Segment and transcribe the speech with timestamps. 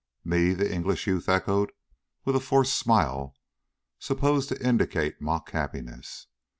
[0.25, 1.71] "Me?" the English youth echoed
[2.25, 3.35] with a forced smile
[3.99, 6.25] supposed to indicate mock happiness.